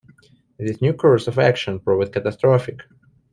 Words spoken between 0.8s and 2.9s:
new course of action proved catastrophic.